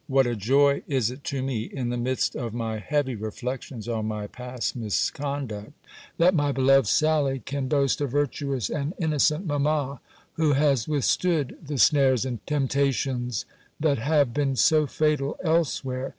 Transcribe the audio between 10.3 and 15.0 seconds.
who has withstood the snares and temptations, that have been so